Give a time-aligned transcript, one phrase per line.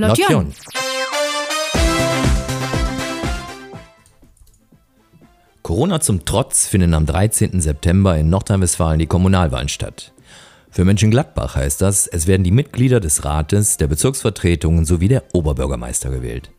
[0.00, 0.52] Lotion.
[5.62, 7.60] Corona zum Trotz finden am 13.
[7.60, 10.12] September in Nordrhein-Westfalen die Kommunalwahlen statt.
[10.70, 16.10] Für Mönchengladbach heißt das, es werden die Mitglieder des Rates, der Bezirksvertretungen sowie der Oberbürgermeister
[16.10, 16.50] gewählt.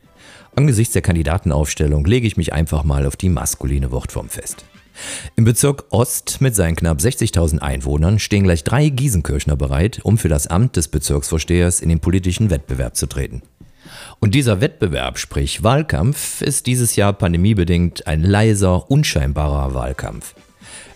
[0.56, 4.66] Angesichts der Kandidatenaufstellung lege ich mich einfach mal auf die maskuline Wortform fest.
[5.36, 10.30] Im Bezirk Ost mit seinen knapp 60.000 Einwohnern stehen gleich drei Giesenkirchner bereit, um für
[10.30, 13.42] das Amt des Bezirksvorstehers in den politischen Wettbewerb zu treten.
[14.20, 20.36] Und dieser Wettbewerb, sprich Wahlkampf, ist dieses Jahr pandemiebedingt ein leiser, unscheinbarer Wahlkampf.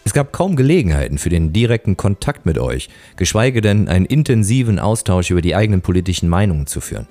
[0.03, 5.31] Es gab kaum Gelegenheiten für den direkten Kontakt mit euch, geschweige denn einen intensiven Austausch
[5.31, 7.07] über die eigenen politischen Meinungen zu führen.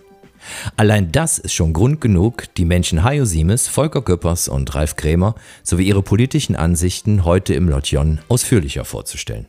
[0.76, 5.34] Allein das ist schon Grund genug, die Menschen Hajo Siemes, Volker Köppers und Ralf Krämer
[5.62, 9.46] sowie ihre politischen Ansichten heute im Lotjon ausführlicher vorzustellen.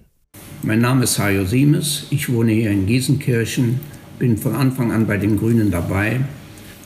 [0.63, 3.79] Mein Name ist Hajo Siemes, ich wohne hier in Giesenkirchen,
[4.19, 6.21] bin von Anfang an bei den Grünen dabei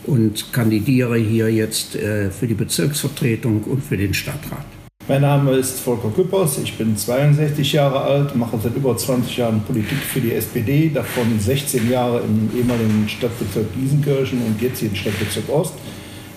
[0.06, 4.66] und kandidiere hier jetzt äh, für die Bezirksvertretung und für den Stadtrat.
[5.10, 9.60] Mein Name ist Volker Küppers, ich bin 62 Jahre alt, mache seit über 20 Jahren
[9.64, 14.96] Politik für die SPD, davon 16 Jahre im ehemaligen Stadtbezirk Giesenkirchen und jetzt hier im
[14.96, 15.74] Stadtbezirk Ost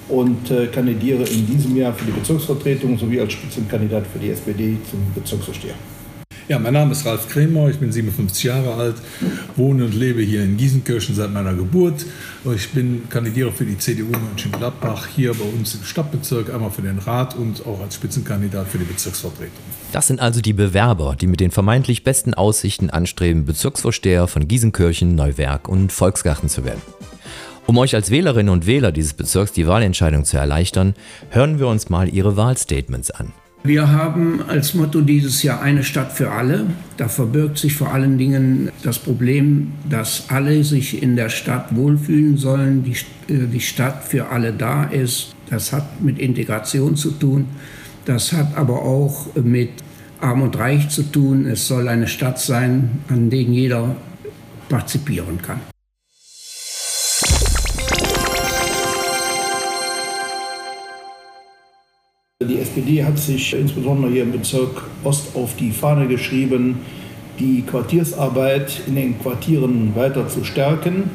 [0.09, 4.79] und äh, kandidiere in diesem Jahr für die Bezirksvertretung sowie als Spitzenkandidat für die SPD
[4.91, 5.75] zum Bezirksvorsteher.
[6.53, 8.97] Ja, mein Name ist Ralf Kremer, ich bin 57 Jahre alt,
[9.56, 12.05] wohne und lebe hier in Giesenkirchen seit meiner Geburt.
[12.55, 16.98] Ich bin kandidiere für die CDU Mönchengladbach hier bei uns im Stadtbezirk, einmal für den
[16.98, 19.55] Rat und auch als Spitzenkandidat für die Bezirksvertretung.
[19.92, 25.14] Das sind also die Bewerber, die mit den vermeintlich besten Aussichten anstreben, Bezirksvorsteher von Giesenkirchen,
[25.14, 26.83] Neuwerk und Volksgarten zu werden.
[27.67, 30.92] Um euch als Wählerinnen und Wähler dieses Bezirks die Wahlentscheidung zu erleichtern,
[31.30, 33.33] hören wir uns mal ihre Wahlstatements an.
[33.65, 36.67] Wir haben als Motto dieses Jahr eine Stadt für alle.
[36.97, 42.37] Da verbirgt sich vor allen Dingen das Problem, dass alle sich in der Stadt wohlfühlen
[42.37, 42.97] sollen, die,
[43.33, 45.37] äh, die Stadt für alle da ist.
[45.48, 47.47] Das hat mit Integration zu tun.
[48.05, 49.70] Das hat aber auch mit
[50.20, 51.47] Arm und Reich zu tun.
[51.47, 53.95] Es soll eine Stadt sein, an der jeder
[54.69, 55.72] partizipieren kann.
[62.45, 66.80] Die SPD hat sich insbesondere hier im Bezirk Ost auf die Fahne geschrieben,
[67.39, 71.11] die Quartiersarbeit in den Quartieren weiter zu stärken,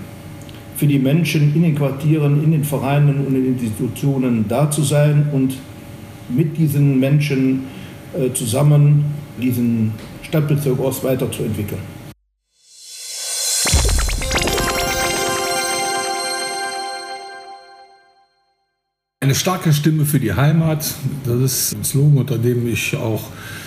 [0.76, 4.84] für die Menschen in den Quartieren, in den Vereinen und in den Institutionen da zu
[4.84, 5.56] sein und
[6.30, 7.64] mit diesen Menschen
[8.14, 9.06] äh, zusammen
[9.42, 11.97] diesen Stadtbezirk Ost weiterzuentwickeln.
[19.28, 20.94] Eine starke Stimme für die Heimat,
[21.26, 23.24] das ist ein Slogan, unter dem ich auch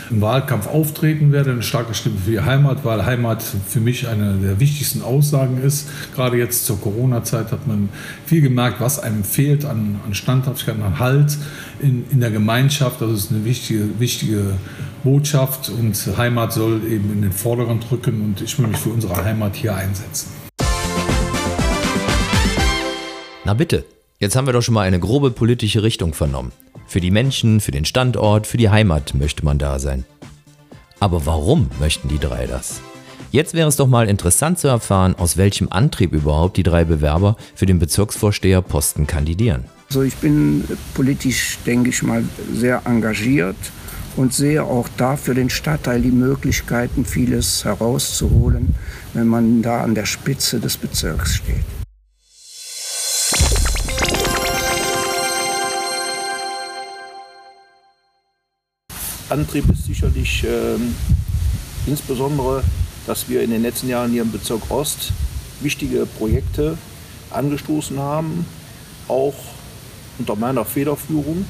[0.08, 1.50] im Wahlkampf auftreten werde.
[1.50, 5.86] Eine starke Stimme für die Heimat, weil Heimat für mich eine der wichtigsten Aussagen ist.
[6.14, 7.90] Gerade jetzt zur Corona-Zeit hat man
[8.24, 11.36] viel gemerkt, was einem fehlt an, an Standhaftigkeit, an Halt
[11.82, 13.02] in, in der Gemeinschaft.
[13.02, 14.54] Das ist eine wichtige, wichtige
[15.04, 19.22] Botschaft und Heimat soll eben in den Vordergrund rücken und ich will mich für unsere
[19.22, 20.30] Heimat hier einsetzen.
[23.44, 23.84] Na bitte.
[24.22, 26.52] Jetzt haben wir doch schon mal eine grobe politische Richtung vernommen.
[26.86, 30.04] Für die Menschen, für den Standort, für die Heimat möchte man da sein.
[30.98, 32.82] Aber warum möchten die drei das?
[33.30, 37.38] Jetzt wäre es doch mal interessant zu erfahren, aus welchem Antrieb überhaupt die drei Bewerber
[37.54, 39.64] für den Bezirksvorsteherposten kandidieren.
[39.88, 42.22] Also ich bin politisch, denke ich mal,
[42.52, 43.56] sehr engagiert
[44.16, 48.74] und sehe auch da für den Stadtteil die Möglichkeiten, vieles herauszuholen,
[49.14, 51.79] wenn man da an der Spitze des Bezirks steht.
[59.30, 60.94] Antrieb ist sicherlich ähm,
[61.86, 62.64] insbesondere,
[63.06, 65.12] dass wir in den letzten Jahren hier im Bezirk Ost
[65.60, 66.76] wichtige Projekte
[67.30, 68.44] angestoßen haben,
[69.06, 69.34] auch
[70.18, 71.44] unter meiner Federführung.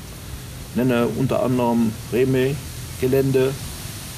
[0.71, 3.53] Ich nenne unter anderem Reme-Gelände,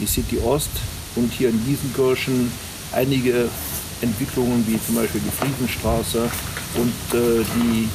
[0.01, 0.71] die City Ost
[1.15, 2.51] und hier in Giesenkirchen
[2.93, 3.49] einige
[4.01, 6.29] Entwicklungen wie zum Beispiel die Friesenstraße
[6.75, 7.89] und äh, die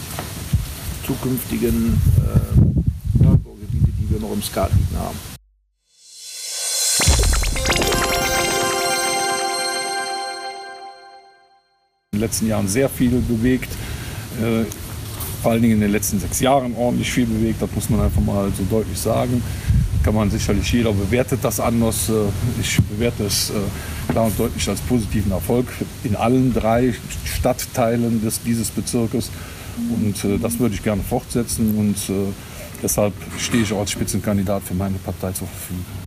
[1.05, 5.36] zukünftigen äh, Bergbaugebiete, die wir noch im Skat liegen haben.
[12.17, 13.71] Den letzten Jahren sehr viel bewegt.
[14.41, 14.65] Äh,
[15.41, 17.61] vor allen Dingen in den letzten sechs Jahren ordentlich viel bewegt.
[17.61, 19.41] Das muss man einfach mal so deutlich sagen.
[20.03, 22.09] Kann man sicherlich, jeder bewertet das anders.
[22.09, 22.13] Äh,
[22.59, 25.67] ich bewerte es äh, klar und deutlich als positiven Erfolg
[26.03, 26.93] in allen drei
[27.23, 29.29] Stadtteilen des, dieses Bezirkes.
[29.89, 31.77] Und äh, das würde ich gerne fortsetzen.
[31.77, 31.95] Und
[32.81, 36.06] deshalb stehe ich auch als Spitzenkandidat für meine Partei zur Verfügung.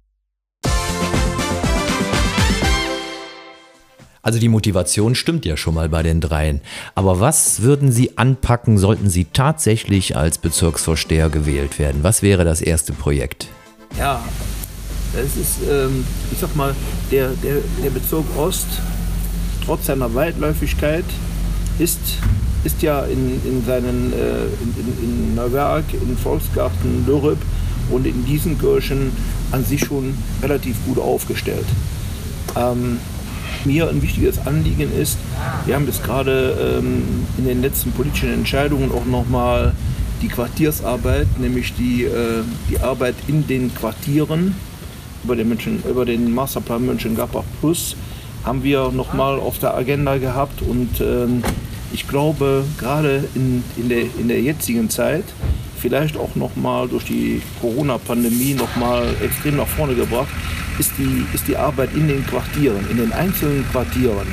[4.23, 6.61] Also die Motivation stimmt ja schon mal bei den dreien.
[6.95, 12.03] Aber was würden Sie anpacken, sollten Sie tatsächlich als Bezirksvorsteher gewählt werden?
[12.03, 13.49] Was wäre das erste Projekt?
[13.99, 14.23] Ja,
[15.15, 16.75] es ist, ähm, ich sag mal,
[17.11, 18.67] der, der, der Bezirk Ost,
[19.65, 21.05] trotz seiner Weitläufigkeit,
[21.79, 21.99] ist,
[22.65, 27.39] ist ja in, in seinen, äh, in, in Neuwerk, in Volksgarten, Lürrep
[27.91, 29.13] und in diesen Kirchen
[29.51, 31.67] an sich schon relativ gut aufgestellt.
[32.55, 32.99] Ähm,
[33.67, 35.19] mir ein wichtiges Anliegen ist,
[35.67, 39.73] wir haben das gerade ähm, in den letzten politischen Entscheidungen auch nochmal
[40.23, 44.55] die Quartiersarbeit, nämlich die, äh, die Arbeit in den Quartieren
[45.25, 47.97] über den, München, über den Masterplan München-Gappach Plus
[48.45, 50.63] haben wir nochmal auf der Agenda gehabt.
[50.63, 51.43] Und ähm,
[51.93, 55.25] ich glaube, gerade in, in, der, in der jetzigen Zeit,
[55.79, 60.29] vielleicht auch nochmal durch die Corona-Pandemie nochmal extrem nach vorne gebracht,
[60.81, 64.27] ist die, ist die Arbeit in den Quartieren, in den einzelnen Quartieren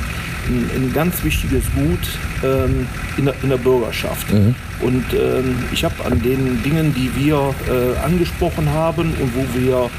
[0.47, 1.99] ein, ein ganz wichtiges Gut
[2.43, 4.31] ähm, in, der, in, der, Bürgerschaft.
[4.31, 4.55] Mhm.
[4.81, 9.89] Und ähm, ich habe an den Dingen, die wir äh, angesprochen haben und wo wir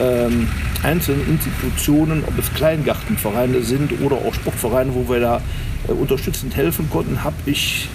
[0.00, 0.48] ähm,
[0.82, 5.40] einzelnen Institutionen, ob es Kleingartenvereine sind oder auch Sportvereine, wo wir da
[5.88, 7.88] äh, unterstützend helfen konnten, habe ich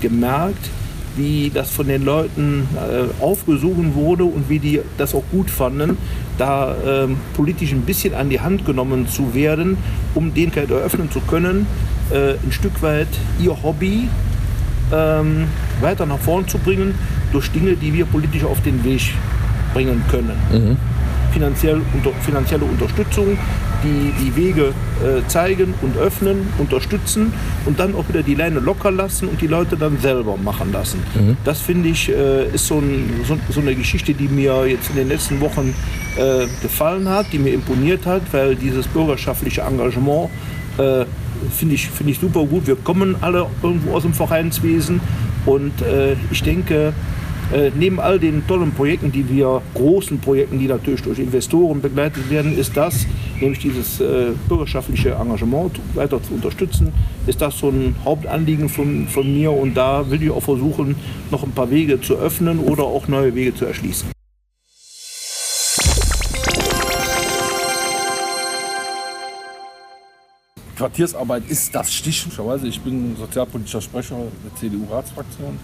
[0.00, 0.70] gemerkt,
[1.16, 5.96] wie das von den Leuten äh, aufgesucht wurde und wie die das auch gut fanden,
[6.40, 9.76] da ähm, politisch ein bisschen an die Hand genommen zu werden,
[10.14, 11.66] um den eröffnen zu können,
[12.10, 13.08] äh, ein Stück weit
[13.38, 14.08] ihr Hobby
[14.92, 15.44] ähm,
[15.80, 16.94] weiter nach vorn zu bringen
[17.32, 19.12] durch Dinge, die wir politisch auf den Weg
[19.74, 20.36] bringen können.
[20.50, 20.89] Mhm
[21.32, 23.38] finanziell, unter, finanzielle Unterstützung,
[23.82, 24.72] die die Wege
[25.02, 27.32] äh, zeigen und öffnen, unterstützen
[27.66, 31.00] und dann auch wieder die Leine locker lassen und die Leute dann selber machen lassen.
[31.14, 31.36] Mhm.
[31.44, 34.96] Das finde ich äh, ist so, ein, so, so, eine Geschichte, die mir jetzt in
[34.96, 35.74] den letzten Wochen
[36.16, 40.30] äh, gefallen hat, die mir imponiert hat, weil dieses bürgerschaftliche Engagement
[40.78, 41.04] äh,
[41.50, 42.66] finde ich, find ich super gut.
[42.66, 45.00] Wir kommen alle irgendwo aus dem Vereinswesen
[45.46, 46.92] und äh, ich denke,
[47.52, 52.30] äh, neben all den tollen Projekten, die wir, großen Projekten, die natürlich durch Investoren begleitet
[52.30, 53.06] werden, ist das,
[53.40, 56.92] nämlich dieses äh, bürgerschaftliche Engagement weiter zu unterstützen,
[57.26, 60.94] ist das so ein Hauptanliegen von, von mir und da will ich auch versuchen,
[61.30, 64.10] noch ein paar Wege zu öffnen oder auch neue Wege zu erschließen.
[70.76, 72.64] Quartiersarbeit ist das Stichwort.
[72.64, 75.58] Ich bin sozialpolitischer Sprecher der CDU-Ratsfraktion.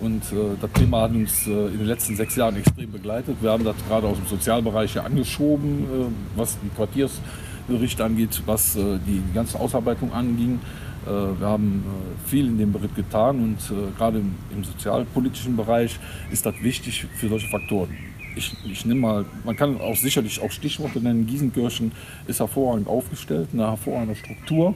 [0.00, 3.36] Und äh, das Thema hat uns äh, in den letzten sechs Jahren extrem begleitet.
[3.40, 8.98] Wir haben das gerade aus dem Sozialbereich angeschoben, äh, was die Quartiersbericht angeht, was äh,
[9.06, 10.58] die ganze Ausarbeitung anging.
[11.06, 13.58] Äh, wir haben äh, viel in dem Bericht getan und
[13.96, 15.98] gerade im, im, sozialpolitischen Bereich
[16.32, 17.96] ist das wichtig für solche Faktoren.
[18.36, 21.24] Ich, ich nehme mal, man kann auch sicherlich auch Stichworte nennen.
[21.24, 21.92] Gießenkirchen
[22.26, 24.74] ist hervorragend aufgestellt, eine hervorragende Struktur.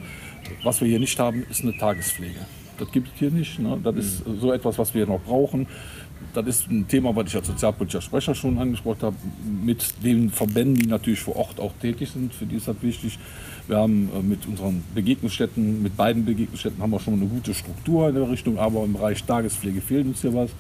[0.62, 2.38] Was wir hier nicht haben, ist eine Tagespflege.
[2.78, 3.58] Das gibt es hier nicht.
[3.58, 3.78] Ne?
[3.82, 5.66] Das ist so etwas, was wir noch brauchen.
[6.34, 9.16] Das ist ein Thema, was ich als sozialpolitischer Sprecher schon angesprochen habe,
[9.62, 12.34] mit den Verbänden, die natürlich vor Ort auch tätig sind.
[12.34, 13.18] Für die ist das wichtig.
[13.66, 18.08] Wir haben äh, mit unseren Begegnungsstätten, mit beiden Begegnungsstätten haben wir schon eine gute Struktur
[18.08, 20.50] in der Richtung, aber im Bereich Tagespflege fehlt uns hier was.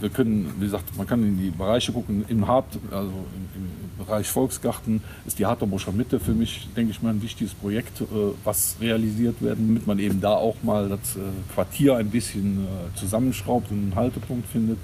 [0.00, 2.24] Wir können, wie gesagt, man kann in die Bereiche gucken.
[2.28, 7.02] Im Hart, also im, im Bereich Volksgarten ist die Harterbuscher Mitte für mich, denke ich
[7.02, 8.04] mal, ein wichtiges Projekt, äh,
[8.42, 11.20] was realisiert werden, damit man eben da auch mal das äh,
[11.54, 14.78] Quartier ein bisschen äh, zusammenschraubt und einen Haltepunkt findet.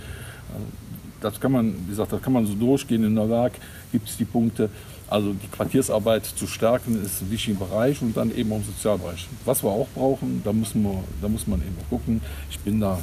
[1.20, 3.02] Das kann man, wie gesagt, das kann man so durchgehen.
[3.02, 3.54] In der Werk
[3.90, 4.68] gibt es die Punkte.
[5.08, 9.28] Also die Quartiersarbeit zu stärken ist ein wichtiger Bereich und dann eben auch im Sozialbereich.
[9.44, 12.20] Was wir auch brauchen, da, müssen wir, da muss man eben gucken.
[12.50, 12.99] Ich bin da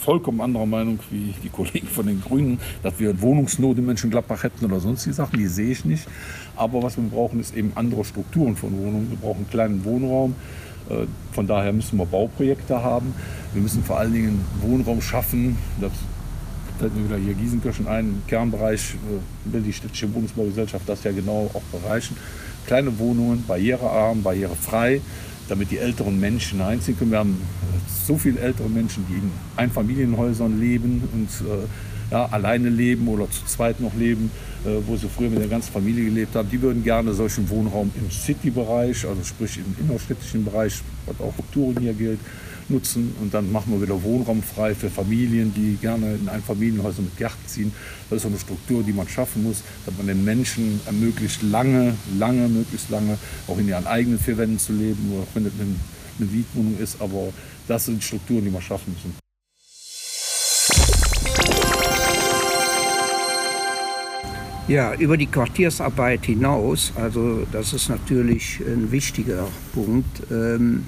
[0.00, 4.64] vollkommen anderer Meinung wie die Kollegen von den Grünen, dass wir Wohnungsnot in Mönchengladbach hätten
[4.64, 6.08] oder sonstige Sachen, die sehe ich nicht.
[6.56, 9.10] Aber was wir brauchen, ist eben andere Strukturen von Wohnungen.
[9.10, 10.34] Wir brauchen einen kleinen Wohnraum.
[10.88, 13.14] Äh, von daher müssen wir Bauprojekte haben.
[13.52, 15.58] Wir müssen vor allen Dingen Wohnraum schaffen.
[15.80, 15.92] Das
[16.78, 21.12] fällt mir wieder hier Giesenkirchen ein, im Kernbereich äh, will die städtische Wohnungsbaugesellschaft das ja
[21.12, 22.16] genau auch bereichen.
[22.66, 25.02] Kleine Wohnungen, barrierearm, barrierefrei,
[25.50, 27.10] damit die älteren Menschen einziehen können.
[27.10, 27.36] Wir haben
[28.06, 31.66] so viele ältere Menschen, die in Einfamilienhäusern leben und äh,
[32.10, 34.30] ja, alleine leben oder zu zweit noch leben,
[34.64, 37.90] äh, wo sie früher mit der ganzen Familie gelebt haben, die würden gerne solchen Wohnraum
[37.96, 42.20] im City-Bereich, also sprich im innerstädtischen Bereich, was auch Strukturen hier gilt,
[42.70, 43.14] nutzen.
[43.20, 47.46] Und dann machen wir wieder Wohnraum frei für Familien, die gerne in Einfamilienhäuser mit Gärten
[47.46, 47.72] ziehen.
[48.08, 51.94] Das ist so eine Struktur, die man schaffen muss, dass man den Menschen ermöglicht, lange,
[52.18, 55.74] lange, möglichst lange auch in ihren eigenen vier Wänden zu leben, auch wenn es eine,
[56.18, 57.32] eine Mietwohnung ist, aber
[57.68, 59.14] das sind Strukturen, die wir schaffen müssen.
[64.70, 70.84] Ja, über die Quartiersarbeit hinaus, also das ist natürlich ein wichtiger Punkt, ähm,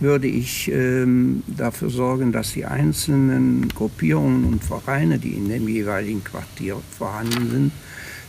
[0.00, 6.22] würde ich ähm, dafür sorgen, dass die einzelnen Gruppierungen und Vereine, die in dem jeweiligen
[6.22, 7.72] Quartier vorhanden sind,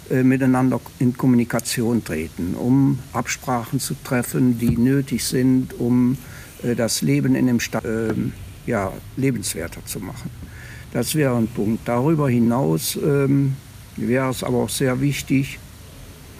[0.10, 6.18] äh, miteinander in Kommunikation treten, um Absprachen zu treffen, die nötig sind, um
[6.64, 8.14] äh, das Leben in dem Stadt äh,
[8.66, 10.30] ja, lebenswerter zu machen.
[10.94, 11.88] Das wäre ein Punkt.
[11.88, 13.56] Darüber hinaus ähm,
[13.98, 15.60] wäre es aber auch sehr wichtig,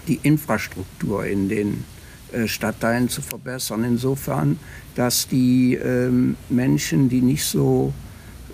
[0.06, 1.84] die Infrastruktur in den
[2.46, 3.84] Stadtteilen zu verbessern.
[3.84, 4.58] Insofern,
[4.94, 7.92] dass die ähm, Menschen, die nicht so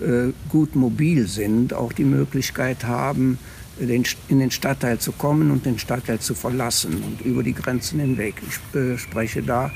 [0.00, 3.38] äh, gut mobil sind, auch die Möglichkeit haben,
[3.78, 8.34] in den Stadtteil zu kommen und den Stadtteil zu verlassen und über die Grenzen hinweg.
[8.46, 9.72] Ich äh, spreche da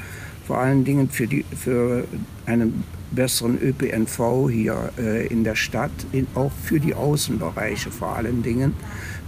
[0.46, 2.04] vor allen Dingen für, die, für
[2.46, 8.42] einen besseren ÖPNV hier äh, in der Stadt, in, auch für die Außenbereiche vor allen
[8.42, 8.74] Dingen,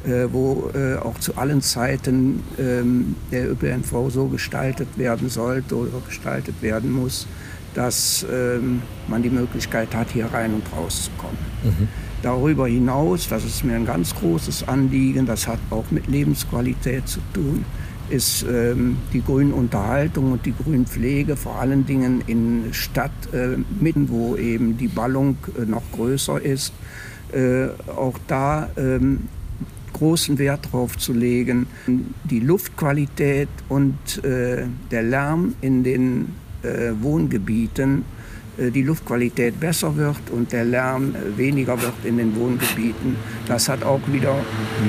[0.04, 6.00] äh, wo äh, auch zu allen Zeiten ähm, der ÖPNV so gestaltet werden sollte oder
[6.06, 7.26] gestaltet werden muss,
[7.74, 11.38] dass ähm, man die Möglichkeit hat, hier rein und rauszukommen.
[11.62, 11.88] Mhm.
[12.22, 17.20] Darüber hinaus, das ist mir ein ganz großes Anliegen, das hat auch mit Lebensqualität zu
[17.32, 17.64] tun,
[18.10, 24.76] ist ähm, die Grünunterhaltung und die Grünpflege, vor allen Dingen in Stadtmitten, äh, wo eben
[24.76, 26.72] die Ballung äh, noch größer ist.
[27.32, 29.28] Äh, auch da ähm,
[29.92, 31.66] großen Wert darauf zu legen,
[32.24, 38.04] die Luftqualität und äh, der Lärm in den äh, Wohngebieten
[38.68, 43.16] die Luftqualität besser wird und der Lärm äh, weniger wird in den Wohngebieten.
[43.46, 44.34] Das hat auch wieder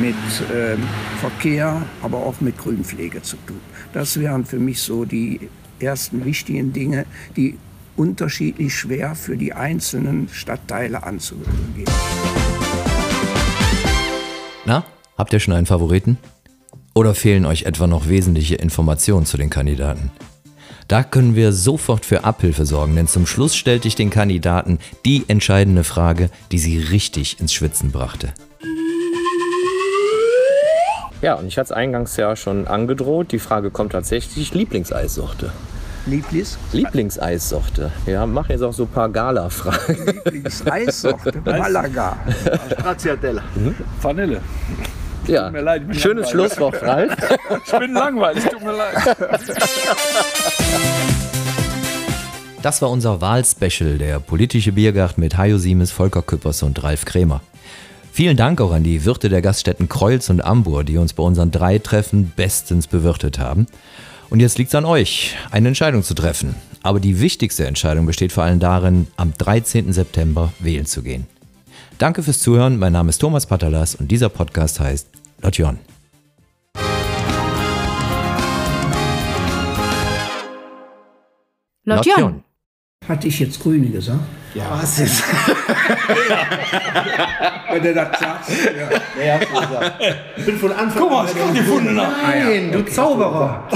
[0.01, 0.15] mit
[0.49, 0.75] äh,
[1.19, 3.61] Verkehr, aber auch mit Grünpflege zu tun.
[3.93, 5.49] Das wären für mich so die
[5.79, 7.57] ersten wichtigen Dinge, die
[7.95, 11.87] unterschiedlich schwer für die einzelnen Stadtteile anzugehen.
[14.65, 14.83] Na,
[15.17, 16.17] habt ihr schon einen Favoriten?
[16.93, 20.11] Oder fehlen euch etwa noch wesentliche Informationen zu den Kandidaten?
[20.91, 25.23] Da können wir sofort für Abhilfe sorgen, denn zum Schluss stellte ich den Kandidaten die
[25.29, 28.33] entscheidende Frage, die sie richtig ins Schwitzen brachte.
[31.21, 33.31] Ja, und ich hatte es eingangs ja schon angedroht.
[33.31, 35.53] Die Frage kommt tatsächlich: Lieblingseissorte.
[36.07, 36.57] Lieblings?
[36.73, 37.93] Lieblingseissorte.
[38.05, 40.07] Ja, mach jetzt auch so ein paar Gala-Fragen.
[40.25, 42.17] Lieblingseissorte, Malaga.
[42.69, 43.43] Stracciatella.
[43.55, 43.75] Mhm.
[44.01, 44.41] Vanille.
[45.27, 46.53] Ja, Tut mir leid, ich bin schönes langweilig.
[46.53, 47.15] Schlusswort, Ralf.
[47.65, 49.17] Ich bin langweilig, tut mir leid.
[52.61, 57.41] Das war unser Wahlspecial, der politische Biergarten mit Hajo Siemes, Volker Küppers und Ralf Krämer.
[58.11, 61.49] Vielen Dank auch an die Wirte der Gaststätten Kreuz und Ambur, die uns bei unseren
[61.49, 63.65] drei Treffen bestens bewirtet haben.
[64.29, 66.55] Und jetzt liegt es an euch, eine Entscheidung zu treffen.
[66.83, 69.91] Aber die wichtigste Entscheidung besteht vor allem darin, am 13.
[69.91, 71.25] September wählen zu gehen.
[71.97, 72.77] Danke fürs Zuhören.
[72.77, 75.07] Mein Name ist Thomas Patalas und dieser Podcast heißt
[75.41, 75.79] Lotjon.
[81.85, 82.43] Lotjon.
[83.07, 84.19] Hatte ich jetzt Grüne gesagt?
[84.53, 85.23] Ja, was ist?
[87.71, 88.51] Wenn du das sagst.
[89.19, 89.39] Ja.
[90.37, 91.95] Ich bin von Anfang Guck mal, ich hab gefunden.
[91.95, 93.67] Nein, du Zauberer.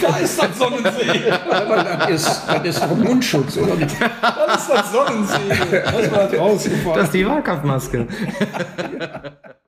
[0.00, 1.30] Da ist das Sonnensee.
[1.48, 3.94] Aber das ist, das ist doch Mundschutz, oder nicht?
[4.00, 5.70] Da ist das Sonnensee.
[5.82, 6.98] Das war rausgefahren.
[6.98, 8.08] Das ist die Wahlkampfmaske.